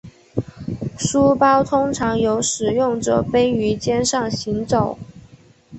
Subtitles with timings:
[0.97, 4.97] 书包通常由使用者背于肩上行走。